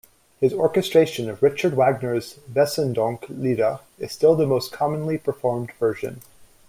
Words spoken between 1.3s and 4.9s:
Richard Wagner's "Wesendonck Lieder" is still the most